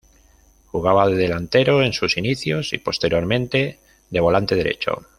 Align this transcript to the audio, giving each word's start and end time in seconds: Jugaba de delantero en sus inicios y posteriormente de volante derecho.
Jugaba 0.71 1.07
de 1.07 1.15
delantero 1.15 1.83
en 1.83 1.93
sus 1.93 2.17
inicios 2.17 2.73
y 2.73 2.79
posteriormente 2.79 3.77
de 4.09 4.19
volante 4.19 4.55
derecho. 4.55 5.05